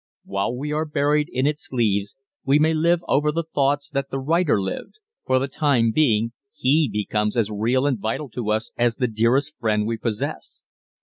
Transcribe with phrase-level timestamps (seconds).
[0.25, 4.17] While we are buried in its leaves we may live over the thoughts that the
[4.17, 4.95] writer lived.
[5.27, 9.55] For the time being he becomes as real and vital to us as the dearest
[9.59, 10.63] friend we possess.